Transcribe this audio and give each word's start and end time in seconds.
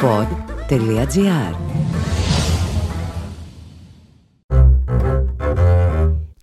pod.gr 0.00 1.54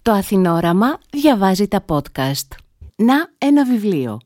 Το 0.02 0.12
Αθηνόραμα 0.12 1.00
διαβάζει 1.10 1.68
τα 1.68 1.86
podcast. 1.88 2.48
Να 2.96 3.16
ένα 3.38 3.66
βιβλίο. 3.66 4.20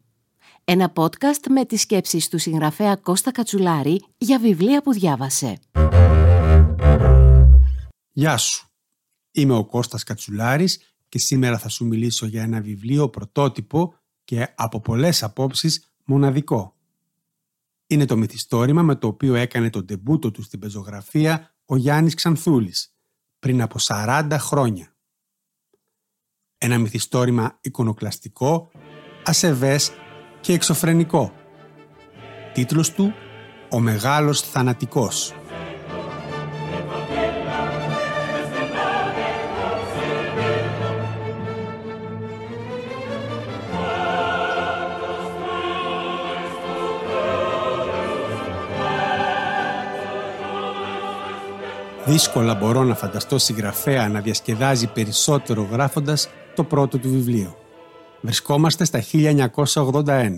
Ένα 0.63 0.93
podcast 0.95 1.47
με 1.49 1.65
τις 1.65 1.81
σκέψεις 1.81 2.29
του 2.29 2.37
συγγραφέα 2.37 2.95
Κώστα 2.95 3.31
Κατσουλάρη 3.31 4.03
για 4.17 4.39
βιβλία 4.39 4.81
που 4.81 4.93
διάβασε. 4.93 5.57
Γεια 8.11 8.37
σου. 8.37 8.67
Είμαι 9.31 9.53
ο 9.53 9.65
Κώστας 9.65 10.03
Κατσουλάρης 10.03 10.79
και 11.09 11.19
σήμερα 11.19 11.57
θα 11.57 11.69
σου 11.69 11.85
μιλήσω 11.85 12.25
για 12.25 12.41
ένα 12.41 12.61
βιβλίο 12.61 13.09
πρωτότυπο 13.09 13.93
και 14.23 14.53
από 14.55 14.81
πολλές 14.81 15.23
απόψεις 15.23 15.91
μοναδικό. 16.05 16.78
Είναι 17.91 18.05
το 18.05 18.17
μυθιστόρημα 18.17 18.81
με 18.81 18.95
το 18.95 19.07
οποίο 19.07 19.35
έκανε 19.35 19.69
τον 19.69 19.85
τεμπούτο 19.85 20.31
του 20.31 20.41
στην 20.41 20.59
πεζογραφία 20.59 21.55
ο 21.65 21.75
Γιάννης 21.75 22.13
Ξανθούλης 22.13 22.95
πριν 23.39 23.61
από 23.61 23.75
40 23.79 24.27
χρόνια. 24.39 24.95
Ένα 26.57 26.77
μυθιστόρημα 26.77 27.57
εικονοκλαστικό, 27.61 28.71
ασεβές 29.23 29.91
και 30.41 30.53
εξωφρενικό. 30.53 31.33
Τίτλος 32.53 32.91
του 32.91 33.13
«Ο 33.71 33.79
Μεγάλος 33.79 34.41
Θανατικός». 34.41 35.33
Δύσκολα 52.09 52.55
μπορώ 52.55 52.83
να 52.83 52.95
φανταστώ 52.95 53.37
συγγραφέα 53.37 54.09
να 54.09 54.21
διασκεδάζει 54.21 54.87
περισσότερο 54.87 55.63
γράφοντας 55.63 56.27
το 56.55 56.63
πρώτο 56.63 56.97
του 56.99 57.09
βιβλίο. 57.09 57.57
Βρισκόμαστε 58.21 58.85
στα 58.85 59.03
1981. 59.13 60.31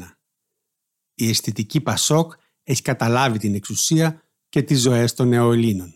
Η 1.13 1.29
αισθητική 1.29 1.81
Πασόκ 1.81 2.33
έχει 2.63 2.81
καταλάβει 2.81 3.37
την 3.37 3.55
εξουσία 3.55 4.21
και 4.49 4.61
τις 4.61 4.81
ζωές 4.81 5.13
των 5.13 5.27
νεοελλήνων. 5.27 5.93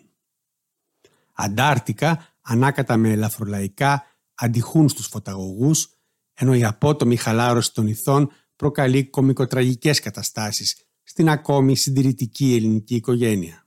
Αντάρτικα, 1.34 2.34
ανάκατα 2.42 2.98
με 2.98 3.12
ελαφρολαϊκά, 3.12 4.04
αντιχούν 4.36 4.90
στους 4.90 5.08
φωταγωγούς, 5.08 5.90
ενώ 6.34 6.54
η 6.54 6.64
απότομη 6.64 7.16
χαλάρωση 7.16 7.74
των 7.74 7.88
ηθών 7.88 8.32
προκαλεί 8.56 9.10
κομικοτραγικές 9.10 10.00
καταστάσεις 10.00 10.76
στην 11.04 11.30
ακόμη 11.30 11.76
συντηρητική 11.76 12.56
ελληνική 12.56 12.96
οικογένεια. 12.96 13.65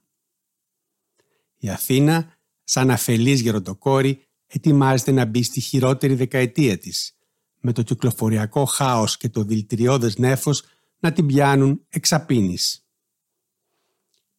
Η 1.58 1.68
Αθήνα, 1.68 2.36
σαν 2.64 2.90
αφελής 2.90 3.40
γεροντοκόρη, 3.40 4.26
ετοιμάζεται 4.46 5.10
να 5.10 5.24
μπει 5.24 5.42
στη 5.42 5.60
χειρότερη 5.60 6.14
δεκαετία 6.14 6.78
της, 6.78 7.16
με 7.60 7.72
το 7.72 7.82
κυκλοφοριακό 7.82 8.64
χάος 8.64 9.16
και 9.16 9.28
το 9.28 9.42
δηλητηριώδες 9.42 10.18
νέφος 10.18 10.62
να 10.98 11.12
την 11.12 11.26
πιάνουν 11.26 11.84
εξαπίνης. 11.88 12.86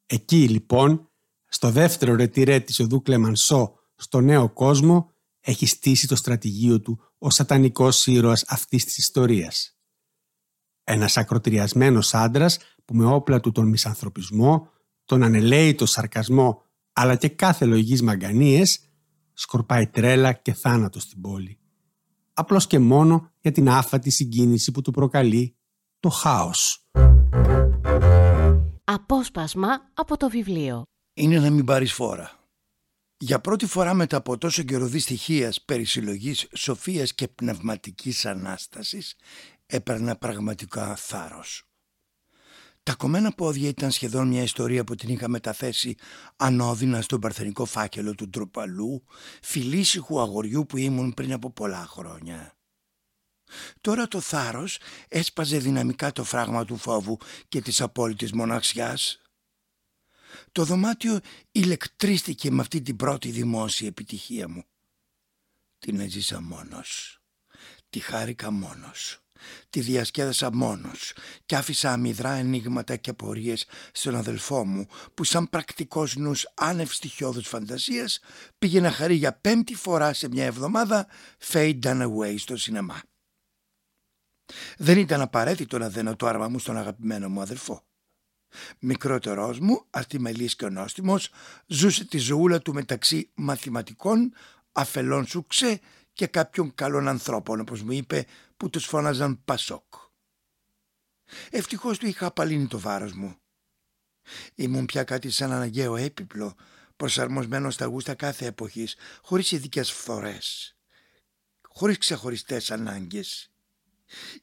Εκεί 0.05 0.49
λοιπόν, 0.49 1.09
στο 1.47 1.71
δεύτερο 1.71 2.15
ρετυρέ 2.15 2.59
της 2.59 2.79
οδού 2.79 3.01
Κλεμανσό, 3.01 3.79
στο 3.95 4.21
νέο 4.21 4.49
κόσμο, 4.49 5.11
έχει 5.39 5.65
στήσει 5.65 6.07
το 6.07 6.15
στρατηγείο 6.15 6.81
του 6.81 6.99
ο 7.17 7.29
σατανικός 7.29 8.07
ήρωας 8.07 8.43
αυτής 8.47 8.85
της 8.85 8.97
ιστορίας. 8.97 9.77
Ένας 10.83 11.17
ακροτηριασμένος 11.17 12.13
άντρας 12.13 12.57
που 12.85 12.95
με 12.95 13.05
όπλα 13.05 13.39
του 13.39 13.51
τον 13.51 13.67
μισανθρωπισμό, 13.67 14.69
τον 15.05 15.23
ανελαίητο 15.23 15.85
σαρκασμό 15.85 16.63
αλλά 17.01 17.15
και 17.15 17.29
κάθε 17.29 17.65
λογής 17.65 18.01
μαγκανίες 18.01 18.79
σκορπάει 19.33 19.87
τρέλα 19.87 20.33
και 20.33 20.53
θάνατο 20.53 20.99
στην 20.99 21.21
πόλη. 21.21 21.59
Απλώς 22.33 22.67
και 22.67 22.79
μόνο 22.79 23.31
για 23.41 23.51
την 23.51 23.69
άφατη 23.69 24.09
συγκίνηση 24.09 24.71
που 24.71 24.81
του 24.81 24.91
προκαλεί 24.91 25.55
το 25.99 26.09
χάος. 26.09 26.85
Απόσπασμα 28.83 29.67
από 29.93 30.17
το 30.17 30.29
βιβλίο. 30.29 30.83
Είναι 31.13 31.39
να 31.39 31.49
μην 31.49 31.65
πάρεις 31.65 31.93
φόρα. 31.93 32.31
Για 33.17 33.39
πρώτη 33.39 33.65
φορά 33.65 33.93
μετά 33.93 34.17
από 34.17 34.37
τόσο 34.37 34.63
καιρό 34.63 34.85
δυστυχίας, 34.85 35.61
περισυλλογής, 35.61 36.47
σοφίας 36.53 37.13
και 37.13 37.27
πνευματικής 37.27 38.25
ανάστασης 38.25 39.15
έπαιρνα 39.65 40.15
πραγματικά 40.15 40.95
θάρρος. 40.95 41.68
Τα 42.83 42.95
κομμένα 42.95 43.31
πόδια 43.31 43.69
ήταν 43.69 43.91
σχεδόν 43.91 44.27
μια 44.27 44.41
ιστορία 44.41 44.83
που 44.83 44.95
την 44.95 45.09
είχα 45.09 45.27
μεταθέσει 45.29 45.95
ανώδυνα 46.35 47.01
στον 47.01 47.19
παρθενικό 47.19 47.65
φάκελο 47.65 48.15
του 48.15 48.29
ντροπαλού, 48.29 49.03
φιλήσυχου 49.41 50.19
αγοριού 50.19 50.65
που 50.65 50.77
ήμουν 50.77 51.13
πριν 51.13 51.33
από 51.33 51.51
πολλά 51.51 51.85
χρόνια. 51.85 52.53
Τώρα 53.81 54.07
το 54.07 54.19
θάρρος 54.19 54.79
έσπαζε 55.07 55.57
δυναμικά 55.57 56.11
το 56.11 56.23
φράγμα 56.23 56.65
του 56.65 56.77
φόβου 56.77 57.17
και 57.47 57.61
της 57.61 57.81
απόλυτης 57.81 58.31
μοναξιάς. 58.33 59.21
Το 60.51 60.63
δωμάτιο 60.63 61.19
ηλεκτρίστηκε 61.51 62.51
με 62.51 62.61
αυτή 62.61 62.81
την 62.81 62.95
πρώτη 62.95 63.29
δημόσια 63.29 63.87
επιτυχία 63.87 64.49
μου. 64.49 64.63
Την 65.79 65.99
έζησα 65.99 66.41
μόνος. 66.41 67.19
Τη 67.89 67.99
χάρηκα 67.99 68.51
μόνος. 68.51 69.19
Τη 69.69 69.79
διασκέδασα 69.79 70.53
μόνος 70.53 71.13
και 71.45 71.55
άφησα 71.55 71.91
αμυδρά 71.91 72.31
ενίγματα 72.31 72.95
και 72.95 73.09
απορίες 73.09 73.65
στον 73.91 74.15
αδελφό 74.15 74.65
μου 74.65 74.87
που 75.13 75.23
σαν 75.23 75.49
πρακτικός 75.49 76.15
νους 76.15 76.47
άνευ 76.53 76.91
στοιχειώδους 76.91 77.47
φαντασίας 77.47 78.19
πήγε 78.57 78.79
να 78.79 78.91
χαρεί 78.91 79.15
για 79.15 79.33
πέμπτη 79.33 79.75
φορά 79.75 80.13
σε 80.13 80.29
μια 80.29 80.45
εβδομάδα 80.45 81.07
Fade 81.51 81.79
Done 81.83 82.01
Away 82.01 82.35
στο 82.37 82.57
σινεμά. 82.57 83.01
Δεν 84.77 84.97
ήταν 84.97 85.21
απαραίτητο 85.21 85.77
να 85.77 85.89
δένω 85.89 86.15
το 86.15 86.27
άρμα 86.27 86.47
μου 86.47 86.59
στον 86.59 86.77
αγαπημένο 86.77 87.29
μου 87.29 87.41
αδελφό. 87.41 87.83
Μικρότερός 88.79 89.59
μου, 89.59 89.85
αρτιμελής 89.89 90.55
και 90.55 90.69
νόστιμος, 90.69 91.29
ζούσε 91.65 92.05
τη 92.05 92.17
ζωούλα 92.17 92.59
του 92.61 92.73
μεταξύ 92.73 93.29
μαθηματικών, 93.35 94.33
αφελών 94.71 95.25
σου 95.25 95.45
ξέ 95.47 95.79
και 96.19 96.27
κάποιων 96.27 96.75
καλών 96.75 97.07
ανθρώπων, 97.07 97.59
όπως 97.59 97.81
μου 97.81 97.91
είπε, 97.91 98.25
που 98.57 98.69
τους 98.69 98.85
φώναζαν 98.85 99.41
Πασόκ. 99.45 99.93
Ευτυχώς 101.49 101.97
του 101.97 102.07
είχα 102.07 102.25
απαλύνει 102.25 102.67
το 102.67 102.79
βάρος 102.79 103.13
μου. 103.13 103.35
Ήμουν 104.55 104.85
πια 104.85 105.03
κάτι 105.03 105.29
σαν 105.29 105.51
αναγκαίο 105.51 105.95
έπιπλο, 105.95 106.55
προσαρμοσμένο 106.95 107.69
στα 107.69 107.85
γούστα 107.85 108.13
κάθε 108.13 108.45
εποχής, 108.45 108.95
χωρίς 109.21 109.51
ειδικές 109.51 109.91
φθορές, 109.91 110.75
χωρίς 111.61 111.97
ξεχωριστές 111.97 112.71
ανάγκες. 112.71 113.51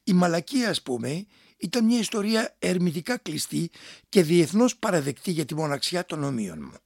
Η 0.03 0.13
μαλακία, 0.13 0.69
ας 0.69 0.81
πούμε, 0.81 1.25
ήταν 1.57 1.85
μια 1.85 1.99
ιστορία 1.99 2.55
ερμητικά 2.59 3.17
κλειστή 3.17 3.71
και 4.09 4.23
διεθνώς 4.23 4.77
παραδεκτή 4.77 5.31
για 5.31 5.45
τη 5.45 5.55
μοναξιά 5.55 6.05
των 6.05 6.23
ομοίων 6.23 6.59
μου. 6.61 6.77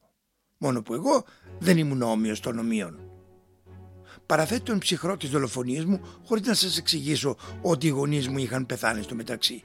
Μόνο 0.57 0.81
που 0.81 0.93
εγώ 0.93 1.25
δεν 1.59 1.77
ήμουν 1.77 2.01
όμοιος 2.01 2.39
των 2.39 2.59
ομοίων 2.59 3.00
παραθέτω 4.31 4.63
τον 4.63 4.79
ψυχρό 4.79 5.17
της 5.17 5.29
δολοφονίας 5.29 5.85
μου 5.85 6.01
χωρίς 6.25 6.47
να 6.47 6.53
σας 6.53 6.77
εξηγήσω 6.77 7.35
ότι 7.61 7.87
οι 7.87 7.89
γονείς 7.89 8.27
μου 8.27 8.37
είχαν 8.37 8.65
πεθάνει 8.65 9.01
στο 9.01 9.15
μεταξύ. 9.15 9.63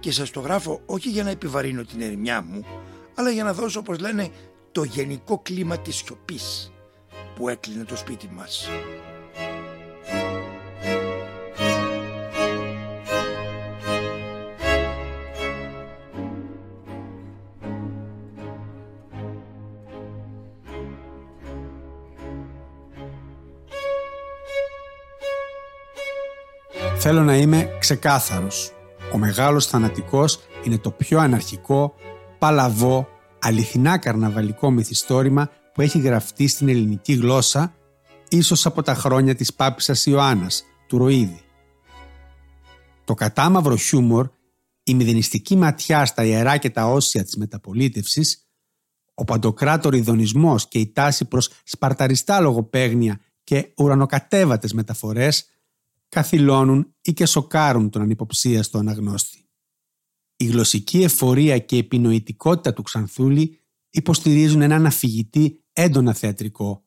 Και 0.00 0.12
σας 0.12 0.30
το 0.30 0.40
γράφω 0.40 0.80
όχι 0.86 1.08
για 1.08 1.22
να 1.22 1.30
επιβαρύνω 1.30 1.84
την 1.84 2.00
ερημιά 2.00 2.42
μου, 2.42 2.64
αλλά 3.14 3.30
για 3.30 3.44
να 3.44 3.52
δώσω 3.52 3.78
όπως 3.78 3.98
λένε 3.98 4.28
το 4.72 4.82
γενικό 4.82 5.38
κλίμα 5.38 5.78
της 5.78 5.96
σιωπής 5.96 6.72
που 7.34 7.48
έκλεινε 7.48 7.84
το 7.84 7.96
σπίτι 7.96 8.28
μας. 8.28 8.68
Θέλω 27.08 27.22
να 27.22 27.36
είμαι 27.36 27.68
ξεκάθαρος. 27.78 28.72
Ο 29.12 29.18
μεγάλος 29.18 29.66
θανατικός 29.66 30.38
είναι 30.64 30.78
το 30.78 30.90
πιο 30.90 31.18
αναρχικό, 31.18 31.94
παλαβό, 32.38 33.08
αληθινά 33.38 33.98
καρναβαλικό 33.98 34.70
μυθιστόρημα 34.70 35.50
που 35.74 35.80
έχει 35.80 35.98
γραφτεί 35.98 36.46
στην 36.46 36.68
ελληνική 36.68 37.12
γλώσσα 37.12 37.74
ίσως 38.28 38.66
από 38.66 38.82
τα 38.82 38.94
χρόνια 38.94 39.34
της 39.34 39.54
Πάπισσας 39.54 40.06
Ιωάννας, 40.06 40.64
του 40.86 40.98
Ροίδη. 40.98 41.40
Το 43.04 43.14
κατάμαυρο 43.14 43.76
χιούμορ, 43.76 44.28
η 44.82 44.94
μηδενιστική 44.94 45.56
ματιά 45.56 46.04
στα 46.04 46.24
ιερά 46.24 46.56
και 46.56 46.70
τα 46.70 46.86
όσια 46.86 47.24
της 47.24 47.36
μεταπολίτευσης, 47.36 48.46
ο 49.14 49.24
παντοκράτορ 49.24 49.94
ειδονισμός 49.94 50.68
και 50.68 50.78
η 50.78 50.92
τάση 50.92 51.24
προς 51.24 51.50
σπαρταριστά 51.64 52.40
λογοπαίγνια 52.40 53.20
και 53.44 53.72
ουρανοκατέβατες 53.76 54.72
μεταφορές 54.72 55.46
καθυλώνουν 56.16 56.94
ή 57.00 57.12
και 57.12 57.26
σοκάρουν 57.26 57.90
τον 57.90 58.02
ανυποψίαστο 58.02 58.78
αναγνώστη. 58.78 59.48
Η 60.36 60.44
γλωσσική 60.44 61.02
εφορία 61.02 61.58
και 61.58 61.76
η 61.76 61.78
επινοητικότητα 61.78 62.72
του 62.72 62.82
Ξανθούλη 62.82 63.60
υποστηρίζουν 63.90 64.60
έναν 64.60 64.86
αφηγητή 64.86 65.64
έντονα 65.72 66.12
θεατρικό, 66.12 66.86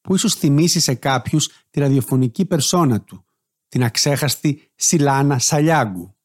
που 0.00 0.14
ίσως 0.14 0.34
θυμίσει 0.34 0.80
σε 0.80 0.94
κάποιους 0.94 1.48
τη 1.70 1.80
ραδιοφωνική 1.80 2.44
περσόνα 2.44 3.00
του, 3.00 3.24
την 3.68 3.84
αξέχαστη 3.84 4.70
Σιλάνα 4.74 5.38
Σαλιάγκου. 5.38 6.16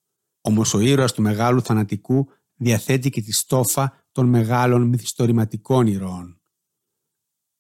Όμως 0.42 0.74
ο 0.74 0.80
ήρωας 0.80 1.14
του 1.14 1.22
μεγάλου 1.22 1.62
θανατικού 1.62 2.28
διαθέτει 2.56 3.10
και 3.10 3.22
τη 3.22 3.32
στόφα 3.32 4.06
των 4.12 4.30
μεγάλων 4.30 4.88
μυθιστορηματικών 4.88 5.88
ηρώων. 5.88 6.42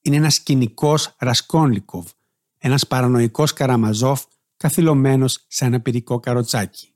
Είναι 0.01 0.16
ένας 0.16 0.39
κοινικός 0.39 1.16
Ρασκόνλικοβ, 1.18 2.12
ένας 2.57 2.88
παρανοϊκός 2.88 3.54
Καραμαζόφ 3.54 4.24
καθυλωμένος 4.57 5.45
σε 5.47 5.65
ένα 5.65 5.79
πυρικό 5.79 6.19
καροτσάκι. 6.19 6.94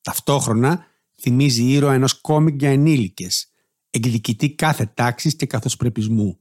Ταυτόχρονα 0.00 0.86
θυμίζει 1.20 1.62
ήρωα 1.62 1.94
ενός 1.94 2.20
κόμικ 2.20 2.60
για 2.60 2.70
ενήλικες, 2.70 3.52
εκδικητή 3.90 4.54
κάθε 4.54 4.86
τάξης 4.94 5.36
και 5.36 5.46
καθοσπρεπισμού, 5.46 6.38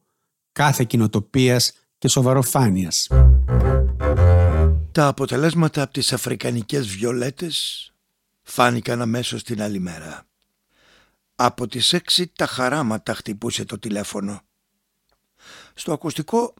κάθε 0.51 0.83
κοινοτοπίας 0.83 1.73
και 1.97 2.07
σοβαροφάνειας. 2.07 3.07
Τα 4.91 5.07
αποτελέσματα 5.07 5.81
από 5.81 5.93
τις 5.93 6.13
αφρικανικές 6.13 6.87
βιολέτες 6.87 7.87
φάνηκαν 8.41 9.01
αμέσως 9.01 9.43
την 9.43 9.61
άλλη 9.61 9.79
μέρα. 9.79 10.27
Από 11.35 11.67
τις 11.67 11.93
έξι 11.93 12.27
τα 12.27 12.45
χαράματα 12.45 13.13
χτυπούσε 13.13 13.65
το 13.65 13.79
τηλέφωνο. 13.79 14.41
Στο 15.73 15.93
ακουστικό 15.93 16.53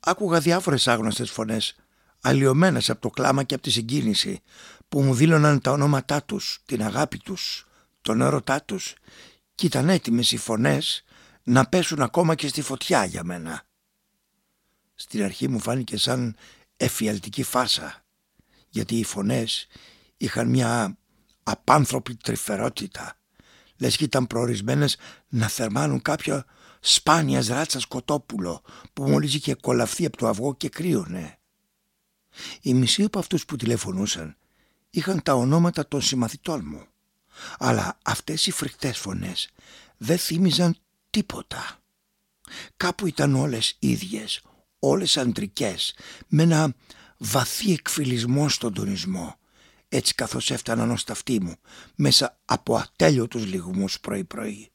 άκουγα 0.00 0.40
διάφορες 0.40 0.88
άγνωστες 0.88 1.30
φωνές, 1.30 1.76
αλλοιωμένες 2.20 2.90
από 2.90 3.00
το 3.00 3.10
κλάμα 3.10 3.42
και 3.42 3.54
από 3.54 3.62
τη 3.62 3.70
συγκίνηση, 3.70 4.42
που 4.88 5.02
μου 5.02 5.14
δήλωναν 5.14 5.60
τα 5.60 5.70
ονόματά 5.70 6.22
τους, 6.22 6.60
την 6.66 6.82
αγάπη 6.82 7.18
τους, 7.18 7.66
τον 8.02 8.20
έρωτά 8.20 8.62
τους 8.62 8.94
και 9.54 9.66
ήταν 9.66 9.88
έτοιμες 9.88 10.32
οι 10.32 10.36
φωνές 10.36 11.04
να 11.42 11.66
πέσουν 11.66 12.02
ακόμα 12.02 12.34
και 12.34 12.48
στη 12.48 12.62
φωτιά 12.62 13.04
για 13.04 13.24
μένα. 13.24 13.62
Στην 14.94 15.22
αρχή 15.24 15.48
μου 15.48 15.60
φάνηκε 15.60 15.96
σαν 15.96 16.36
εφιαλτική 16.76 17.42
φάσα, 17.42 18.04
γιατί 18.68 18.96
οι 18.98 19.04
φωνές 19.04 19.66
είχαν 20.16 20.48
μια 20.48 20.96
απάνθρωπη 21.42 22.14
τρυφερότητα, 22.14 23.16
λες 23.76 23.96
και 23.96 24.04
ήταν 24.04 24.26
προορισμένες 24.26 24.96
να 25.28 25.48
θερμάνουν 25.48 26.02
κάποιο 26.02 26.44
σπάνιας 26.80 27.46
ράτσας 27.46 27.86
κοτόπουλο 27.86 28.62
που 28.92 29.08
μόλις 29.08 29.34
είχε 29.34 29.54
κολαφθεί 29.54 30.06
από 30.06 30.16
το 30.16 30.28
αυγό 30.28 30.54
και 30.54 30.68
κρύωνε. 30.68 31.39
Οι 32.60 32.74
μισοί 32.74 33.02
από 33.02 33.18
αυτούς 33.18 33.44
που 33.44 33.56
τηλεφωνούσαν 33.56 34.36
είχαν 34.90 35.22
τα 35.22 35.34
ονόματα 35.34 35.88
των 35.88 36.02
συμμαθητών 36.02 36.62
μου, 36.64 36.86
αλλά 37.58 37.98
αυτές 38.04 38.46
οι 38.46 38.50
φρικτές 38.50 38.98
φωνές 38.98 39.50
δεν 39.96 40.18
θύμιζαν 40.18 40.76
τίποτα. 41.10 41.78
Κάπου 42.76 43.06
ήταν 43.06 43.34
όλες 43.34 43.76
ίδιες, 43.78 44.42
όλες 44.78 45.16
αντρικές, 45.16 45.94
με 46.28 46.42
ένα 46.42 46.74
βαθύ 47.18 47.72
εκφυλισμό 47.72 48.48
στον 48.48 48.74
τονισμό, 48.74 49.38
έτσι 49.88 50.14
καθώς 50.14 50.50
έφταναν 50.50 50.90
ως 50.90 51.04
ταυτί 51.04 51.40
μου, 51.40 51.54
μέσα 51.94 52.40
από 52.44 52.76
ατέλειωτους 52.76 53.46
λιγμούς 53.46 54.00
πρωί-πρωί. 54.00 54.70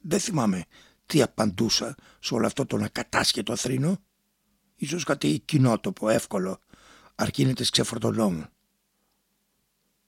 Δεν 0.00 0.20
θυμάμαι 0.20 0.64
τι 1.06 1.22
απαντούσα 1.22 1.94
σε 2.20 2.34
όλο 2.34 2.46
αυτό 2.46 2.66
τον 2.66 2.82
ακατάσχετο 2.82 3.56
θρήνο. 3.56 4.02
Ίσως 4.80 5.04
κάτι 5.04 5.42
κοινότοπο, 5.44 6.08
εύκολο, 6.08 6.60
αρκίνητες 7.14 7.70
ξεφορτωνών. 7.70 8.48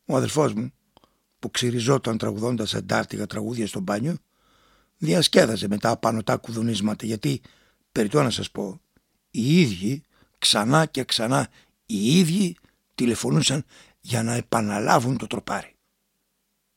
Ο 0.04 0.16
αδελφός 0.16 0.52
μου, 0.52 0.72
που 1.38 1.50
ξυριζόταν 1.50 2.18
τραγουδώντας 2.18 2.74
εντάρτηγα 2.74 3.26
τραγούδια 3.26 3.66
στο 3.66 3.80
μπάνιο, 3.80 4.16
διασκέδαζε 4.98 5.68
μετά 5.68 5.90
απάνω 5.90 6.22
τα 6.22 6.36
κουδουνίσματα 6.36 7.06
γιατί, 7.06 7.40
περιττώ 7.92 8.22
να 8.22 8.30
σας 8.30 8.50
πω, 8.50 8.80
οι 9.30 9.60
ίδιοι 9.60 10.02
ξανά 10.38 10.86
και 10.86 11.04
ξανά 11.04 11.48
οι 11.86 12.18
ίδιοι 12.18 12.56
τηλεφωνούσαν 12.94 13.64
για 14.00 14.22
να 14.22 14.34
επαναλάβουν 14.34 15.16
το 15.16 15.26
τροπάρι. 15.26 15.76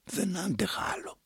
Δεν 0.04 0.38
άντεχα 0.38 0.82
άλλο. 0.82 1.18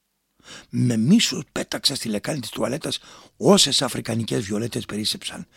Με 0.70 0.98
μίσος 0.98 1.44
πέταξα 1.52 1.96
στη 1.96 2.10
λεκάνη 2.10 2.40
της 2.40 2.50
τουαλέτας 2.50 3.00
όσες 3.38 3.82
αφρικανικές 3.82 4.46
βιολέτες 4.46 4.86
περίσεψαν, 4.86 5.48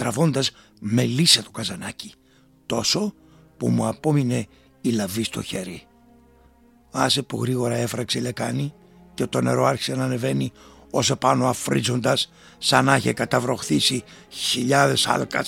τραβώντας 0.00 0.50
με 0.80 1.04
λύσα 1.04 1.42
το 1.42 1.50
καζανάκι, 1.50 2.14
τόσο 2.66 3.14
που 3.56 3.68
μου 3.68 3.86
απόμεινε 3.86 4.46
η 4.80 4.90
λαβή 4.90 5.22
στο 5.24 5.42
χέρι. 5.42 5.86
Άσε 6.90 7.22
που 7.22 7.42
γρήγορα 7.42 7.74
έφραξε 7.74 8.18
η 8.18 8.22
λεκάνη 8.22 8.74
και 9.14 9.26
το 9.26 9.40
νερό 9.40 9.64
άρχισε 9.64 9.94
να 9.94 10.04
ανεβαίνει 10.04 10.52
όσο 10.90 11.16
πάνω 11.16 11.48
αφρίζοντας 11.48 12.32
σαν 12.58 12.84
να 12.84 12.96
είχε 12.96 13.12
καταβροχθήσει 13.12 14.04
χιλιάδες 14.28 15.06
άλκα 15.06 15.44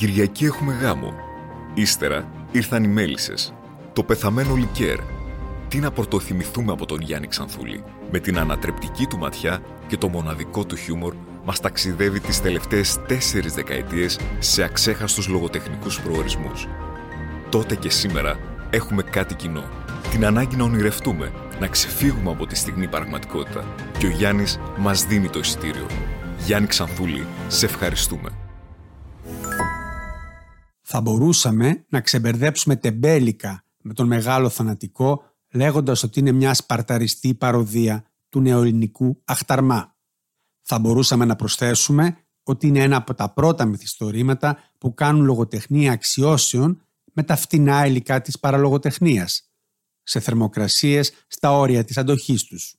Κυριακή 0.00 0.44
έχουμε 0.44 0.72
γάμο. 0.72 1.14
Ύστερα 1.74 2.28
ήρθαν 2.52 2.84
οι 2.84 2.88
μέλισσες. 2.88 3.54
Το 3.92 4.02
πεθαμένο 4.02 4.54
λικέρ. 4.54 4.98
Τι 5.68 5.78
να 5.78 5.90
πρωτοθυμηθούμε 5.90 6.72
από 6.72 6.86
τον 6.86 7.00
Γιάννη 7.00 7.26
Ξανθούλη. 7.26 7.84
Με 8.10 8.18
την 8.18 8.38
ανατρεπτική 8.38 9.06
του 9.06 9.18
ματιά 9.18 9.62
και 9.86 9.96
το 9.96 10.08
μοναδικό 10.08 10.64
του 10.64 10.76
χιούμορ 10.76 11.14
μας 11.44 11.60
ταξιδεύει 11.60 12.20
τις 12.20 12.40
τελευταίες 12.40 12.98
τέσσερις 13.06 13.54
δεκαετίες 13.54 14.18
σε 14.38 14.62
αξέχαστους 14.62 15.28
λογοτεχνικούς 15.28 16.00
προορισμούς. 16.00 16.68
Τότε 17.48 17.74
και 17.74 17.90
σήμερα 17.90 18.38
έχουμε 18.70 19.02
κάτι 19.02 19.34
κοινό. 19.34 19.64
Την 20.10 20.24
ανάγκη 20.26 20.56
να 20.56 20.64
ονειρευτούμε, 20.64 21.32
να 21.60 21.66
ξεφύγουμε 21.66 22.30
από 22.30 22.46
τη 22.46 22.54
στιγμή 22.56 22.88
πραγματικότητα. 22.88 23.64
Και 23.98 24.06
ο 24.06 24.10
Γιάννης 24.10 24.58
μας 24.78 25.04
δίνει 25.04 25.28
το 25.28 25.38
εισιτήριο. 25.38 25.86
Γιάννη 26.44 26.66
Ξανθούλη, 26.66 27.26
σε 27.48 27.66
ευχαριστούμε 27.66 28.39
θα 30.92 31.00
μπορούσαμε 31.00 31.84
να 31.88 32.00
ξεμπερδέψουμε 32.00 32.76
τεμπέλικα 32.76 33.64
με 33.80 33.94
τον 33.94 34.06
μεγάλο 34.06 34.48
θανατικό 34.48 35.24
λέγοντας 35.50 36.02
ότι 36.02 36.18
είναι 36.18 36.32
μια 36.32 36.54
σπαρταριστή 36.54 37.34
παροδία 37.34 38.04
του 38.28 38.40
νεοελληνικού 38.40 39.22
αχταρμά. 39.24 39.96
Θα 40.60 40.78
μπορούσαμε 40.78 41.24
να 41.24 41.36
προσθέσουμε 41.36 42.16
ότι 42.42 42.66
είναι 42.66 42.82
ένα 42.82 42.96
από 42.96 43.14
τα 43.14 43.32
πρώτα 43.32 43.64
μυθιστορήματα 43.64 44.58
που 44.78 44.94
κάνουν 44.94 45.24
λογοτεχνία 45.24 45.92
αξιώσεων 45.92 46.82
με 47.12 47.22
τα 47.22 47.36
φτηνά 47.36 47.86
υλικά 47.86 48.20
της 48.20 48.38
παραλογοτεχνίας, 48.38 49.50
σε 50.02 50.20
θερμοκρασίες 50.20 51.12
στα 51.26 51.52
όρια 51.52 51.84
της 51.84 51.98
αντοχής 51.98 52.44
τους. 52.44 52.76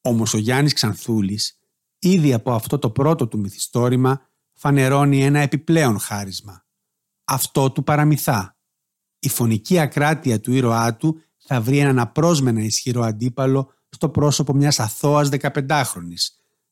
Όμως 0.00 0.34
ο 0.34 0.38
Γιάννης 0.38 0.72
Ξανθούλης, 0.72 1.60
ήδη 1.98 2.32
από 2.32 2.52
αυτό 2.52 2.78
το 2.78 2.90
πρώτο 2.90 3.26
του 3.26 3.38
μυθιστόρημα, 3.38 4.28
φανερώνει 4.52 5.24
ένα 5.24 5.38
επιπλέον 5.38 5.98
χάρισμα 5.98 6.63
αυτό 7.24 7.70
του 7.70 7.84
παραμυθά. 7.84 8.56
Η 9.18 9.28
φωνική 9.28 9.78
ακράτεια 9.78 10.40
του 10.40 10.52
ήρωά 10.52 10.96
του 10.96 11.20
θα 11.46 11.60
βρει 11.60 11.78
έναν 11.78 11.98
απρόσμενα 11.98 12.60
ισχυρό 12.60 13.02
αντίπαλο 13.02 13.72
στο 13.88 14.08
πρόσωπο 14.08 14.52
μιας 14.52 14.80
αθώας 14.80 15.28
15χρονης, 15.40 16.28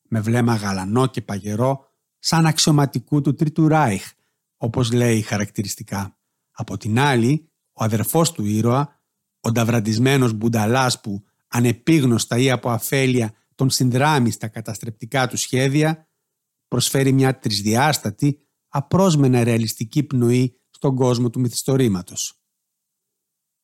με 0.09 0.21
βλέμμα 0.21 0.55
γαλανό 0.55 1.07
και 1.07 1.21
παγερό, 1.21 1.85
σαν 2.19 2.45
αξιωματικού 2.45 3.21
του 3.21 3.35
Τρίτου 3.35 3.67
Ράιχ, 3.67 4.11
όπως 4.57 4.91
λέει 4.91 5.21
χαρακτηριστικά. 5.21 6.17
Από 6.51 6.77
την 6.77 6.99
άλλη, 6.99 7.49
ο 7.73 7.83
αδερφός 7.83 8.31
του 8.31 8.45
ήρωα, 8.45 9.01
ο 9.39 9.51
νταβραντισμένος 9.51 10.33
μπουνταλάς 10.33 11.01
που 11.01 11.23
ανεπίγνωστα 11.47 12.37
ή 12.37 12.51
από 12.51 12.69
αφέλεια 12.69 13.33
τον 13.55 13.69
συνδράμει 13.69 14.31
στα 14.31 14.47
καταστρεπτικά 14.47 15.27
του 15.27 15.37
σχέδια, 15.37 16.07
προσφέρει 16.67 17.11
μια 17.11 17.39
τρισδιάστατη 17.39 18.39
απρόσμενα 18.75 19.43
ρεαλιστική 19.43 20.03
πνοή 20.03 20.59
στον 20.69 20.95
κόσμο 20.95 21.29
του 21.29 21.39
μυθιστορήματος. 21.39 22.39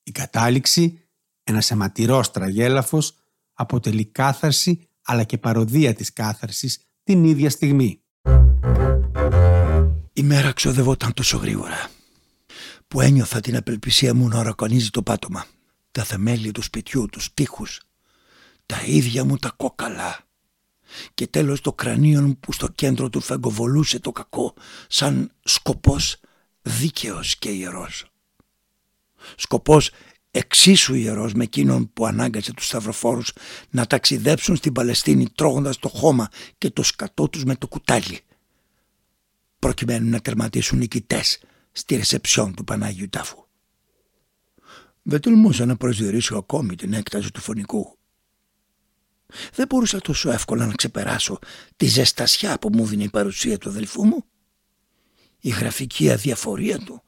Η 0.04 0.12
κατάληξη, 0.12 1.10
ένας 1.44 1.72
αιματηρός 1.72 2.32
τραγέλαφος, 2.32 3.14
αποτελεί 3.54 4.06
κάθαρση 4.06 4.88
αλλά 5.02 5.24
και 5.24 5.38
παροδία 5.38 5.94
της 5.94 6.14
κάθαρσης 6.14 6.80
την 7.04 7.24
ίδια 7.24 7.50
στιγμή. 7.50 8.02
Η 10.14 10.24
μέρα 10.24 10.52
ξοδευόταν 10.52 11.14
τόσο 11.14 11.38
γρήγορα. 11.38 11.90
που 12.88 13.02
ένιωθα 13.02 13.40
την 13.40 13.56
απελπισία 13.56 14.14
μου 14.14 14.28
να 14.28 14.40
ορακονίζει 14.40 14.90
το 14.90 15.04
πάτωμα. 15.04 15.46
Τα 15.92 16.04
θεμέλια 16.04 16.52
του 16.52 16.62
σπιτιού, 16.62 17.06
τους 17.06 17.34
τείχους, 17.34 17.82
τα 18.66 18.82
ίδια 18.86 19.24
μου 19.24 19.38
τα 19.38 19.54
κόκαλα 19.58 20.29
και 21.14 21.28
τέλος 21.28 21.62
το 21.62 21.74
κρανίο 21.74 22.38
που 22.40 22.52
στο 22.52 22.68
κέντρο 22.68 23.10
του 23.10 23.20
φεγκοβολούσε 23.20 24.00
το 24.00 24.12
κακό 24.12 24.54
σαν 24.88 25.32
σκοπός 25.44 26.20
δίκαιος 26.62 27.38
και 27.38 27.50
ιερός. 27.50 28.06
Σκοπός 29.36 29.92
εξίσου 30.32 30.94
ιερός 30.94 31.34
με 31.34 31.44
εκείνον 31.44 31.94
που 31.94 32.06
ανάγκασε 32.06 32.54
τους 32.54 32.66
σταυροφόρους 32.66 33.34
να 33.70 33.86
ταξιδέψουν 33.86 34.56
στην 34.56 34.74
Παλαιστίνη 34.74 35.30
τρώγοντας 35.36 35.78
το 35.78 35.90
χώμα 35.90 36.30
και 36.58 36.70
το 36.70 36.84
σκατό 36.84 37.30
τους 37.30 37.44
με 37.44 37.56
το 37.56 37.68
κουτάλι 37.68 38.20
προκειμένου 39.60 40.10
να 40.10 40.20
τερματίσουν 40.20 40.78
νικητές 40.78 41.40
στη 41.72 41.96
ρεσεψιόν 41.96 42.56
του 42.56 42.64
Πανάγιου 42.64 43.10
Τάφου. 43.10 43.48
Δεν 45.02 45.20
τολμούσα 45.20 45.66
να 45.66 45.76
προσδιορίσω 45.76 46.38
ακόμη 46.38 46.76
την 46.76 46.94
έκταση 46.94 47.32
του 47.32 47.42
φωνικού. 47.42 47.99
Δεν 49.54 49.66
μπορούσα 49.70 50.00
τόσο 50.00 50.32
εύκολα 50.32 50.66
να 50.66 50.74
ξεπεράσω 50.74 51.40
τη 51.78 51.86
ζεστασιά 51.86 52.60
που 52.60 52.70
μου 52.74 52.86
δίνει 52.86 53.04
η 53.04 53.10
παρουσία 53.10 53.58
του 53.58 53.70
αδελφού 53.70 54.06
μου. 54.06 54.24
Η 55.40 55.50
γραφική 55.50 56.12
αδιαφορία 56.12 56.78
του, 56.78 57.04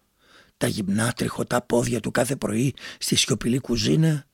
τα 0.57 0.67
γυμνά 0.67 1.13
τριχωτά 1.13 1.61
πόδια 1.61 1.99
του 1.99 2.11
κάθε 2.11 2.35
πρωί 2.35 2.73
στη 2.99 3.15
σιωπηλή 3.15 3.59
κουζίνα, 3.59 4.25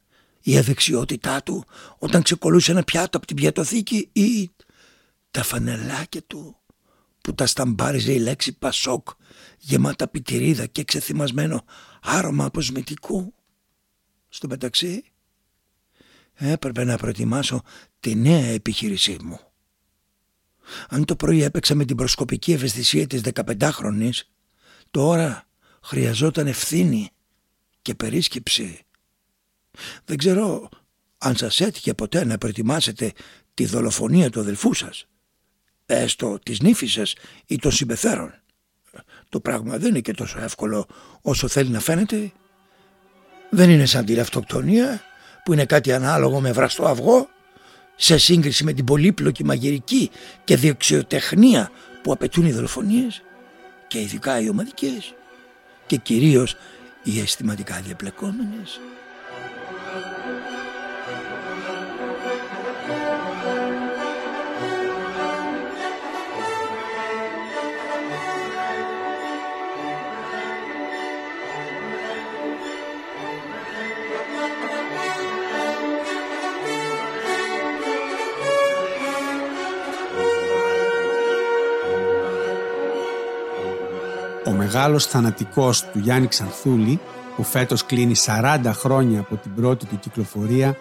η 0.41 0.58
αδεξιότητά 0.58 1.44
του 1.44 1.65
όταν 1.98 2.22
ξεκολούσε 2.22 2.72
ένα 2.72 2.84
πιάτο 2.84 3.17
από 3.17 3.27
την 3.27 3.36
πιατοθήκη 3.36 4.10
ή 4.12 4.51
τα 5.32 5.44
φανελάκια 5.44 6.24
του 6.24 6.58
που 7.22 7.36
τα 7.36 7.46
σταμπάριζε 7.46 8.12
η 8.13 8.20
λέξη 8.20 8.58
Πασόκ 8.58 9.10
γεμάτα 9.58 10.08
πιτηρίδα 10.08 10.65
και 10.65 10.84
ξεθυμασμένο 10.84 11.65
άρωμα 12.01 12.46
αποσμητικού. 12.46 13.34
Στο 14.29 14.48
μεταξύ 14.48 15.03
έπρεπε 16.38 16.84
να 16.84 16.98
προετοιμάσω 16.98 17.63
τη 18.00 18.15
νέα 18.15 18.46
επιχείρησή 18.46 19.17
μου. 19.24 19.39
Αν 20.89 21.06
το 21.06 21.15
πρωί 21.15 21.44
έπαιξα 21.44 21.75
με 21.75 21.86
την 21.86 21.96
προσκοπική 21.96 22.51
ευαισθησία 22.51 23.08
της 23.08 23.22
15χρονης, 23.34 24.22
τώρα 24.91 25.48
χρειαζόταν 25.82 26.48
ευθύνη 26.48 27.10
και 27.82 27.96
περίσκεψη. 27.96 28.86
Δεν 30.06 30.17
ξέρω 30.17 30.70
αν 31.17 31.36
σας 31.36 31.60
έτυχε 31.60 31.94
ποτέ 31.94 32.25
να 32.25 32.38
προετοιμάσετε 32.38 33.13
τη 33.53 33.65
δολοφονία 33.65 34.29
του 34.29 34.39
αδελφού 34.39 34.74
σας 34.74 35.08
έστω 35.88 36.39
της 36.44 36.60
νύφης 36.60 37.15
ή 37.46 37.56
των 37.56 37.72
συμπεθέρων. 37.72 38.34
Το 39.29 39.39
πράγμα 39.39 39.77
δεν 39.77 39.89
είναι 39.89 40.00
και 40.00 40.13
τόσο 40.13 40.39
εύκολο 40.39 40.88
όσο 41.22 41.48
θέλει 41.48 41.70
να 41.70 41.79
φαίνεται. 41.79 42.32
Δεν 43.50 43.70
είναι 43.70 43.86
σαν 43.86 44.06
τη 44.06 44.20
αυτοκτονία 44.20 45.01
που 45.48 45.54
είναι 45.54 45.66
κάτι 45.66 45.92
ανάλογο 45.92 46.39
με 46.39 46.51
βραστό 46.51 46.86
αυγό 46.86 47.30
σε 47.96 48.18
σύγκριση 48.18 48.63
με 48.63 48.74
την 48.74 48.86
πολύπλοκη 48.86 49.44
μαγειρική 49.46 50.10
και 50.44 50.56
διεξιοτεχνία 50.56 51.72
που 52.04 52.12
απαιτούν 52.12 52.46
οι 52.46 52.51
δολοφονίες 52.51 53.22
και 53.88 54.00
ειδικά 54.00 54.39
οι 54.39 54.50
ομαδικές 54.50 55.13
και 55.86 55.96
κυρίως 55.96 56.56
οι 57.04 57.20
αισθηματικά 57.20 57.82
διαπλεκόμενες. 57.86 58.80
Μεγάλος 84.58 85.06
θανατικός 85.06 85.84
του 85.92 86.00
Γιάννη 86.00 86.28
Ξανθούλη, 86.28 87.00
που 87.36 87.44
φέτος 87.44 87.86
κλείνει 87.86 88.14
40 88.26 88.72
χρόνια 88.74 89.20
από 89.20 89.36
την 89.36 89.54
πρώτη 89.56 89.86
του 89.86 90.00
κυκλοφορία, 90.00 90.78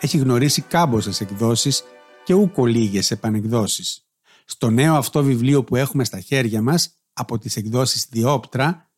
έχει 0.00 0.18
γνωρίσει 0.18 0.60
κάμποσες 0.60 1.20
εκδόσεις 1.20 1.84
και 2.24 2.34
ούκο 2.34 2.66
λίγες 2.66 3.10
επανεκδόσεις. 3.10 4.04
Στο 4.44 4.70
νέο 4.70 4.94
αυτό 4.94 5.22
βιβλίο 5.22 5.64
που 5.64 5.76
έχουμε 5.76 6.04
στα 6.04 6.20
χέρια 6.20 6.62
μας, 6.62 6.94
από 7.12 7.38
τις 7.38 7.56
εκδόσεις 7.56 8.06
Διόπτρα, 8.10 8.90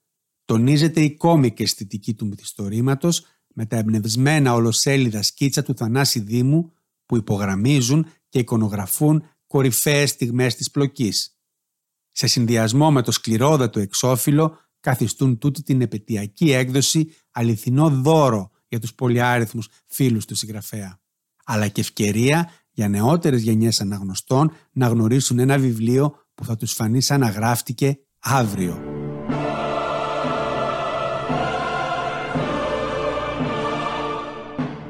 τονίζεται 0.45 1.01
η 1.01 1.17
κόμικη 1.17 1.63
αισθητική 1.63 2.15
του 2.15 2.27
μυθιστορήματος 2.27 3.27
με 3.55 3.67
τα 3.67 3.77
εμπνευσμένα 3.77 4.55
ολοσέλιδα 4.55 5.23
σκίτσα 5.23 5.63
του 5.63 5.75
Θανάση 5.77 6.21
Δήμου 6.21 6.73
που 7.07 7.17
υπογραμμίζουν 7.17 8.07
και 8.29 8.39
εικονογραφούν 8.39 9.25
κορυφαίες 9.47 10.11
στιγμές 10.11 10.55
της 10.55 10.71
πλοκής 10.71 11.32
σε 12.13 12.27
συνδυασμό 12.27 12.91
με 12.91 13.03
το 13.03 13.13
σκληρόδατο 13.13 13.81
εξώφυλλο 13.81 14.59
καθιστούν 14.81 15.39
τούτη 15.39 15.63
την 15.63 15.81
επαιτειακή 15.81 16.53
έκδοση 16.53 17.15
αληθινό 17.31 17.89
δώρο 17.89 18.51
για 18.69 18.81
τους 18.81 18.95
πολυάριθμους 18.95 19.69
φίλους 19.87 20.25
του 20.25 20.35
συγγραφέα. 20.35 21.01
Αλλά 21.45 21.69
και 21.69 21.81
ευκαιρία 21.81 22.51
για 22.71 22.89
νεότερες 22.89 23.43
γενιές 23.43 23.81
αναγνωστών 23.81 24.53
να 24.73 24.87
γνωρίσουν 24.87 25.39
ένα 25.39 25.59
βιβλίο 25.59 26.15
που 26.35 26.45
θα 26.45 26.57
τους 26.57 26.73
φανεί 26.73 27.01
σαν 27.01 27.21
να 27.21 27.29
γράφτηκε 27.29 27.99
αύριο. 28.19 28.83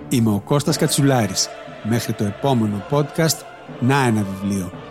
Είμαι 0.09 0.31
ο 0.31 0.41
Κώστας 0.41 0.77
Κατσουλάρης. 0.77 1.49
Μέχρι 1.89 2.13
το 2.13 2.25
επόμενο 2.25 2.87
podcast, 2.91 3.39
να 3.81 4.07
ένα 4.07 4.23
βιβλίο. 4.23 4.82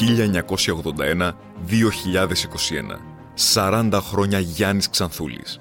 1981-2021. 0.00 1.32
40 3.54 4.00
χρόνια 4.02 4.38
Γιάννης 4.38 4.90
Ξανθούλης. 4.90 5.60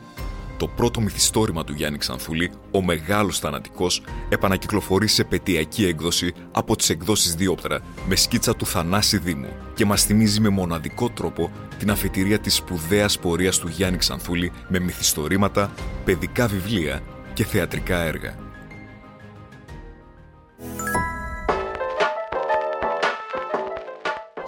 Το 0.57 0.67
πρώτο 0.67 1.01
μυθιστόρημα 1.01 1.63
του 1.63 1.73
Γιάννη 1.73 1.97
Ξανθούλη, 1.97 2.51
ο 2.71 2.81
Μεγάλος 2.83 3.39
Θανατικός, 3.39 4.03
επανακυκλοφορεί 4.29 5.07
σε 5.07 5.23
πετειακή 5.23 5.85
έκδοση 5.85 6.33
από 6.51 6.75
τις 6.75 6.89
εκδόσεις 6.89 7.35
Διόπτρα 7.35 7.81
με 8.07 8.15
σκίτσα 8.15 8.55
του 8.55 8.65
Θανάση 8.65 9.17
Δήμου 9.17 9.49
και 9.73 9.85
μας 9.85 10.03
θυμίζει 10.03 10.39
με 10.39 10.49
μοναδικό 10.49 11.09
τρόπο 11.09 11.51
την 11.79 11.91
αφετηρία 11.91 12.39
της 12.39 12.55
σπουδαίας 12.55 13.19
πορείας 13.19 13.57
του 13.59 13.67
Γιάννη 13.67 13.97
Ξανθούλη 13.97 14.51
με 14.67 14.79
μυθιστορήματα, 14.79 15.71
παιδικά 16.05 16.47
βιβλία 16.47 17.01
και 17.33 17.45
θεατρικά 17.45 17.97
έργα. 17.97 18.46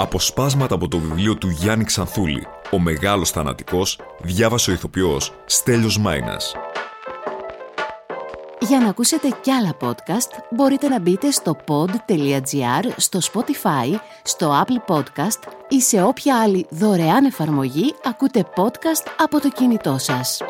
Αποσπάσματα 0.01 0.75
από 0.75 0.87
το 0.87 0.97
βιβλίο 0.97 1.35
του 1.35 1.49
Γιάννη 1.49 1.83
Ξανθούλη 1.83 2.47
«Ο 2.71 2.79
Μεγάλος 2.79 3.31
Θανατικός» 3.31 3.99
διάβασε 4.21 4.69
ο 4.69 4.73
ηθοποιός 4.73 5.33
Στέλιος 5.45 5.97
Μάινας. 5.97 6.55
Για 8.59 8.79
να 8.79 8.89
ακούσετε 8.89 9.27
κι 9.41 9.51
άλλα 9.51 9.77
podcast 9.81 10.31
μπορείτε 10.51 10.87
να 10.87 10.99
μπείτε 10.99 11.31
στο 11.31 11.55
pod.gr, 11.67 12.91
στο 12.97 13.19
Spotify, 13.33 13.99
στο 14.23 14.63
Apple 14.65 14.95
Podcast 14.95 15.39
ή 15.69 15.81
σε 15.81 16.03
όποια 16.03 16.41
άλλη 16.41 16.65
δωρεάν 16.69 17.25
εφαρμογή 17.25 17.95
ακούτε 18.03 18.45
podcast 18.55 19.11
από 19.17 19.39
το 19.39 19.49
κινητό 19.49 19.97
σας. 19.97 20.41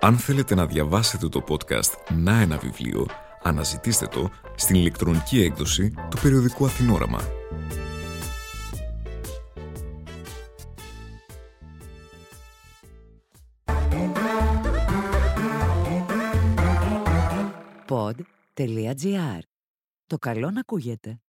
Αν 0.00 0.16
θέλετε 0.16 0.54
να 0.54 0.66
διαβάσετε 0.66 1.28
το 1.28 1.44
podcast 1.48 1.92
«Να 2.08 2.40
ένα 2.40 2.56
βιβλίο», 2.56 3.06
Αναζητήστε 3.46 4.06
το 4.06 4.30
στην 4.56 4.76
ηλεκτρονική 4.76 5.42
έκδοση 5.42 5.90
του 6.10 6.18
περιοδικού 6.22 6.64
Αθηνόραμα. 6.64 7.20
Pod.gr. 17.88 19.38
Το 20.06 20.18
καλό 20.18 20.50
να 20.50 20.60
ακούγεται. 20.60 21.24